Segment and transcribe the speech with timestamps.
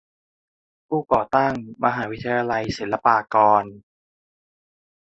[0.87, 1.53] ผู้ก่อตั้ง
[1.83, 3.63] มหาวิทยาลัยศิลปากร